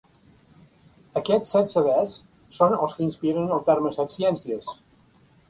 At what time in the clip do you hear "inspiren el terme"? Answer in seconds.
3.09-3.93